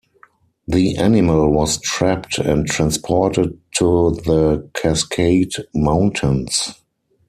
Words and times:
The 0.67 0.97
animal 0.97 1.51
was 1.53 1.79
trapped 1.79 2.39
and 2.39 2.65
transported 2.65 3.59
to 3.75 4.15
the 4.25 4.67
Cascade 4.73 5.51
mountains. 5.75 6.73